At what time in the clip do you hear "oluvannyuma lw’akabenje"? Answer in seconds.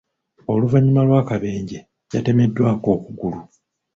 0.51-1.79